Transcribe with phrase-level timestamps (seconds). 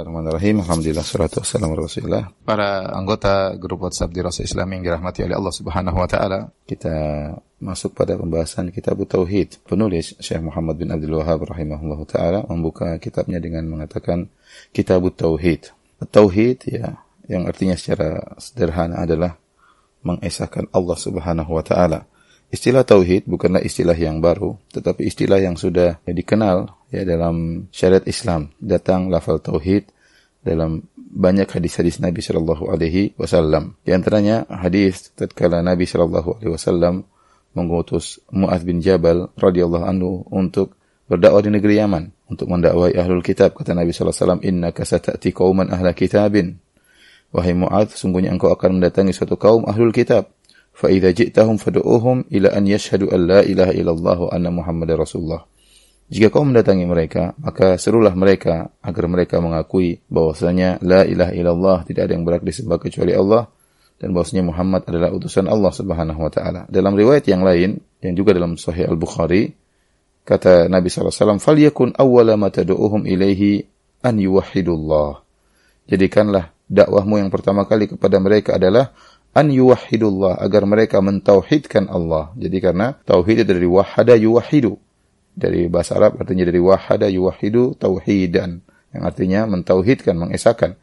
[0.00, 0.64] Bismillahirrahmanirrahim.
[0.64, 2.32] Alhamdulillah salatu wassalamu Rasulullah.
[2.40, 6.96] Para anggota grup WhatsApp di Rasul Islam yang dirahmati oleh Allah Subhanahu wa taala, kita
[7.60, 9.60] masuk pada pembahasan kitab Tauhid.
[9.68, 14.32] Penulis Syekh Muhammad bin Abdul Wahab rahimahullah taala membuka kitabnya dengan mengatakan
[14.72, 15.68] Kitab Tauhid.
[16.08, 16.96] Tauhid ya
[17.28, 19.36] yang artinya secara sederhana adalah
[20.00, 22.08] mengesahkan Allah Subhanahu wa taala.
[22.48, 28.54] Istilah tauhid bukanlah istilah yang baru, tetapi istilah yang sudah dikenal ya dalam syariat Islam.
[28.58, 29.88] Datang lafal tauhid
[30.42, 33.78] dalam banyak hadis-hadis Nabi Shallallahu Alaihi Wasallam.
[33.82, 37.06] Di antaranya hadis tatkala Nabi Shallallahu Alaihi Wasallam
[37.54, 40.78] mengutus Muaz bin Jabal radhiyallahu anhu untuk
[41.10, 45.34] berdakwah di negeri Yaman untuk mendakwai ahlul kitab kata Nabi Shallallahu Alaihi Wasallam inna kasatati
[45.34, 46.62] kauman ahla kitabin
[47.34, 50.30] wahai Muaz sungguhnya engkau akan mendatangi suatu kaum ahlul kitab
[50.70, 55.42] fa idza ji'tahum fad'uhum ila an yashhadu an la ilaha illallah wa anna muhammadar rasulullah
[56.10, 62.10] jika kau mendatangi mereka, maka serulah mereka agar mereka mengakui bahwasanya la ilaha illallah tidak
[62.10, 63.46] ada yang berhak disembah kecuali Allah
[64.02, 66.66] dan bahwasanya Muhammad adalah utusan Allah Subhanahu wa taala.
[66.66, 69.54] Dalam riwayat yang lain yang juga dalam Sahih Al-Bukhari
[70.26, 73.70] kata Nabi sallallahu alaihi wasallam, "Falyakun awwala ma tad'uuhum ilaihi
[74.02, 75.22] an yuwahhidullah."
[75.86, 78.90] Jadikanlah dakwahmu yang pertama kali kepada mereka adalah
[79.30, 82.34] an yuwahhidullah agar mereka mentauhidkan Allah.
[82.34, 84.89] Jadi karena tauhid itu dari wahada yuwahhidu
[85.34, 90.74] dari bahasa Arab artinya dari wahada yuwahidu tauhidan yang artinya mentauhidkan, mengesahkan.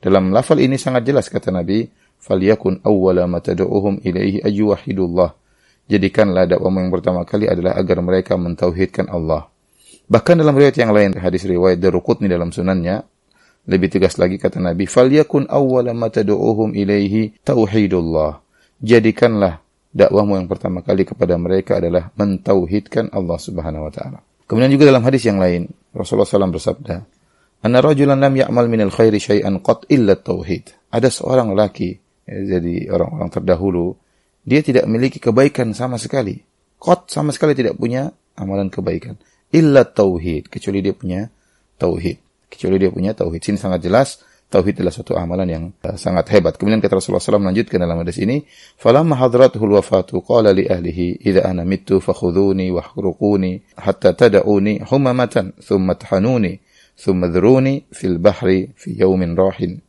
[0.00, 1.88] Dalam lafal ini sangat jelas kata Nabi,
[2.20, 5.32] "Falyakun awwala ma ilaihi ayyuhidullah."
[5.84, 9.48] Jadikanlah dakwamu yang pertama kali adalah agar mereka mentauhidkan Allah.
[10.04, 13.04] Bahkan dalam riwayat yang lain, hadis riwayat Daruqutni dalam sunannya,
[13.64, 18.44] lebih tegas lagi kata Nabi, "Falyakun awwala ma ilaihi tauhidullah."
[18.84, 19.63] Jadikanlah
[19.94, 24.18] dakwahmu yang pertama kali kepada mereka adalah mentauhidkan Allah Subhanahu wa taala.
[24.44, 26.96] Kemudian juga dalam hadis yang lain, Rasulullah SAW bersabda,
[27.64, 31.96] "Anna rajulan lam ya'mal minal khairi syai'an qat illa tauhid." Ada seorang laki,
[32.28, 33.96] ya, jadi orang-orang terdahulu,
[34.44, 36.44] dia tidak memiliki kebaikan sama sekali.
[36.76, 39.16] Qat sama sekali tidak punya amalan kebaikan.
[39.54, 41.30] Illa tauhid, kecuali dia punya
[41.80, 42.20] tauhid.
[42.52, 43.40] Kecuali dia punya tauhid.
[43.40, 44.20] Sini sangat jelas
[44.54, 46.54] tauhid adalah suatu amalan yang uh, sangat hebat.
[46.54, 48.46] Kemudian kata Rasulullah SAW melanjutkan dalam hadis ini,
[48.78, 55.98] "Falamma hadratuhul wafatu qala li ahlihi idza ana mittu fakhudhuni wahruquni hatta tad'uni humamatan thumma
[55.98, 56.62] tahanuni
[56.94, 59.82] thumma dhuruni fil bahri fi yaumin rahin."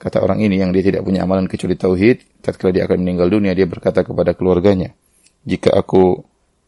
[0.00, 3.52] Kata orang ini yang dia tidak punya amalan kecuali tauhid, tatkala dia akan meninggal dunia
[3.52, 4.96] dia berkata kepada keluarganya,
[5.44, 6.24] "Jika aku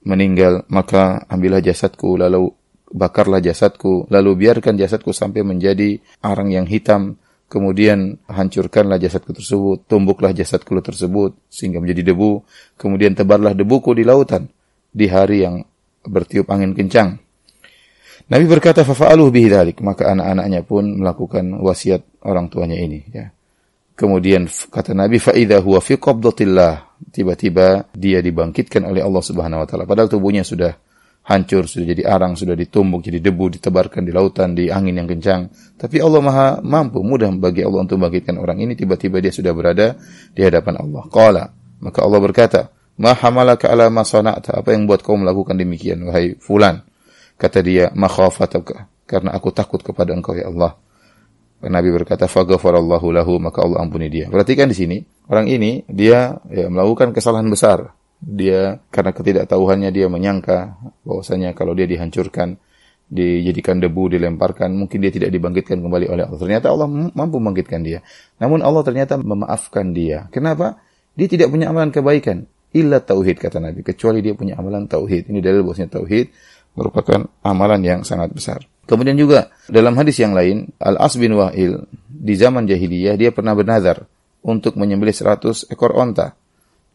[0.07, 2.55] meninggal, maka ambillah jasadku lalu
[2.91, 10.35] bakarlah jasadku, lalu biarkan jasadku sampai menjadi arang yang hitam, kemudian hancurkanlah jasadku tersebut, tumbuklah
[10.35, 12.43] jasadku tersebut sehingga menjadi debu,
[12.79, 14.51] kemudian tebarlah debuku di lautan
[14.91, 15.63] di hari yang
[16.07, 17.19] bertiup angin kencang.
[18.27, 23.31] Nabi berkata, "Fafa'aluhu bihi dhalik." Maka anak-anaknya pun melakukan wasiat orang tuanya ini, ya.
[23.95, 29.85] Kemudian kata Nabi, "Fa'idha huwa fi qabdatillah." Tiba-tiba dia dibangkitkan oleh Allah Subhanahu wa taala
[29.85, 30.73] padahal tubuhnya sudah
[31.27, 35.51] hancur, sudah jadi arang, sudah ditumbuk, jadi debu, ditebarkan di lautan, di angin yang kencang.
[35.75, 39.99] Tapi Allah maha mampu, mudah bagi Allah untuk membangkitkan orang ini, tiba-tiba dia sudah berada
[40.31, 41.03] di hadapan Allah.
[41.11, 41.45] Qala,
[41.83, 42.61] maka Allah berkata,
[42.97, 46.81] Ma hamalaka ala ma apa yang buat kau melakukan demikian, wahai fulan?
[47.37, 48.09] Kata dia, ma
[49.07, 50.81] karena aku takut kepada engkau ya Allah.
[51.67, 54.29] Nabi berkata, "Faghfarallahu lahu," maka Allah ampuni dia.
[54.29, 54.97] Perhatikan di sini,
[55.29, 61.85] orang ini dia ya, melakukan kesalahan besar dia karena ketidaktahuannya dia menyangka bahwasanya kalau dia
[61.85, 62.57] dihancurkan
[63.07, 66.41] dijadikan debu dilemparkan mungkin dia tidak dibangkitkan kembali oleh Allah.
[66.43, 68.03] Ternyata Allah mampu membangkitkan dia.
[68.43, 70.27] Namun Allah ternyata memaafkan dia.
[70.35, 70.83] Kenapa?
[71.15, 72.51] Dia tidak punya amalan kebaikan.
[72.75, 73.87] Illa tauhid kata Nabi.
[73.87, 75.31] Kecuali dia punya amalan tauhid.
[75.31, 76.27] Ini dalil bahwasanya tauhid
[76.77, 78.61] merupakan amalan yang sangat besar.
[78.87, 83.55] Kemudian juga dalam hadis yang lain Al As bin Wa'il di zaman jahiliyah dia pernah
[83.55, 84.07] bernazar
[84.47, 86.39] untuk menyembelih 100 ekor onta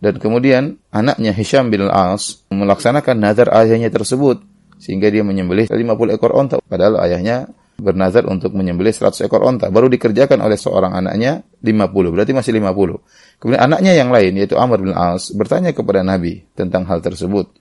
[0.02, 4.42] dan kemudian anaknya Hisham bin Al-As melaksanakan nazar ayahnya tersebut
[4.82, 6.58] sehingga dia menyembelih 50 ekor onta.
[6.66, 7.46] Padahal ayahnya
[7.78, 9.70] bernazar untuk menyembelih 100 ekor onta.
[9.70, 14.82] Baru dikerjakan oleh seorang anaknya 50 berarti masih 50 kemudian anaknya yang lain yaitu Amr
[14.82, 17.54] bin Al-As bertanya kepada Nabi tentang hal tersebut.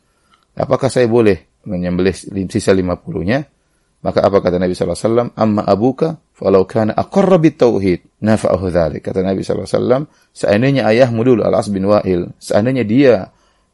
[0.57, 2.17] Apakah saya boleh menyembelih
[2.49, 3.45] sisa 50-nya
[4.01, 5.37] maka apa kata Nabi SAW?
[5.37, 9.05] Amma abuka falau kana aqarra tauhid nafa'ahu dhalik.
[9.05, 13.29] Kata Nabi SAW, seandainya ayahmu dulu Al-As bin Wa'il, seandainya dia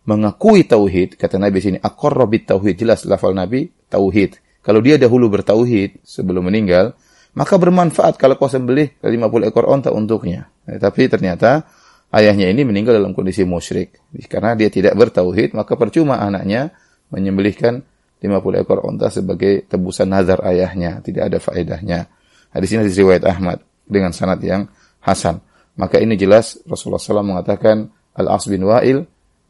[0.07, 4.43] mengakui tauhid, kata Nabi sini aqarra tauhid, jelas lafal Nabi tauhid.
[4.67, 6.99] Kalau dia dahulu bertauhid sebelum meninggal,
[7.39, 10.51] maka bermanfaat kalau kau sembelih 50 ekor onta untuknya.
[10.67, 11.63] Eh, tapi ternyata
[12.11, 14.03] ayahnya ini meninggal dalam kondisi musyrik.
[14.27, 16.75] Karena dia tidak bertauhid, maka percuma anaknya
[17.15, 17.87] menyembelihkan
[18.21, 22.09] 50 ekor onta sebagai tebusan nazar ayahnya, tidak ada faedahnya.
[22.51, 24.65] Hadis ini hadis riwayat Ahmad dengan sanad yang
[25.05, 25.45] hasan.
[25.77, 29.05] Maka ini jelas Rasulullah SAW mengatakan Al-As bin Wa'il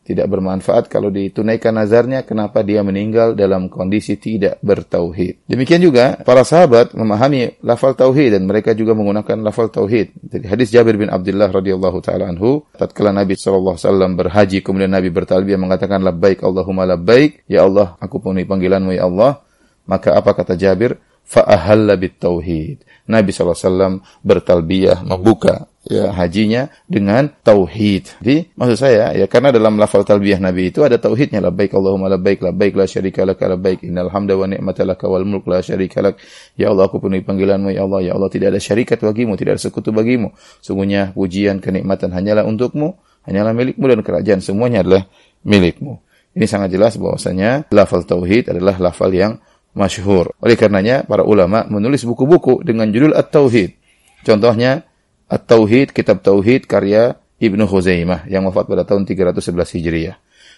[0.06, 5.50] tidak bermanfaat kalau ditunaikan nazarnya kenapa dia meninggal dalam kondisi tidak bertauhid.
[5.50, 10.14] Demikian juga para sahabat memahami lafal tauhid dan mereka juga menggunakan lafal tauhid.
[10.30, 14.94] Jadi hadis Jabir bin Abdullah radhiyallahu taala anhu, tatkala Nabi sallallahu alaihi wasallam berhaji kemudian
[14.94, 19.42] Nabi bertalbiyah mengatakan labbaik Allahumma labbaik, ya Allah aku penuhi panggilanmu ya Allah.
[19.86, 20.98] Maka apa kata Jabir?
[21.26, 22.86] Fa ahalla bit tauhid.
[23.10, 28.18] Nabi SAW bertalbiyah, membuka ya hajinya dengan tauhid.
[28.18, 32.42] Jadi maksud saya ya karena dalam lafal talbiyah Nabi itu ada tauhidnya labbaik Allahumma labbaik
[32.42, 36.18] labbaik la syarika lak labbaik innal hamda wa ni'mata lak wal mulk la syarika lak.
[36.58, 39.62] Ya Allah aku penuhi panggilanmu ya Allah ya Allah tidak ada syarikat bagimu tidak ada
[39.62, 40.34] sekutu bagimu.
[40.58, 45.06] Sungguhnya pujian kenikmatan hanyalah untukmu, hanyalah milikmu dan kerajaan semuanya adalah
[45.46, 46.02] milikmu.
[46.36, 49.40] Ini sangat jelas bahwasanya lafal tauhid adalah lafal yang
[49.76, 50.32] masyhur.
[50.40, 53.76] Oleh karenanya para ulama menulis buku-buku dengan judul At-Tauhid.
[54.24, 54.85] Contohnya
[55.26, 60.16] At-Tauhid, kitab Tauhid karya Ibnu Khuzaimah yang wafat pada tahun 311 Hijriah.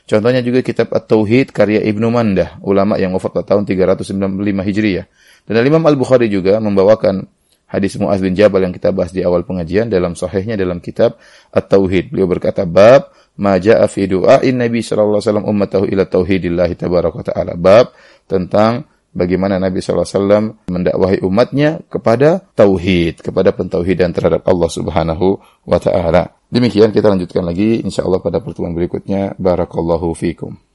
[0.09, 4.15] Contohnya juga kitab At-Tauhid karya Ibnu Mandah, ulama yang wafat pada tahun 395
[4.65, 5.07] Hijriah.
[5.49, 7.29] Dan Imam Al-Bukhari juga membawakan
[7.69, 11.21] hadis Muaz bin Jabal yang kita bahas di awal pengajian dalam sahihnya dalam kitab
[11.53, 12.13] At-Tauhid.
[12.13, 17.55] Beliau berkata bab ma jaa fi du'ain Nabi wasallam ummatahu ila tauhidillah tabaraka taala.
[17.55, 17.95] Bab
[18.27, 26.37] tentang bagaimana Nabi SAW mendakwahi umatnya kepada tauhid, kepada pentauhidan terhadap Allah Subhanahu wa taala.
[26.49, 29.37] Demikian kita lanjutkan lagi insyaallah pada pertemuan berikutnya.
[29.37, 30.68] Barakallahu fikum.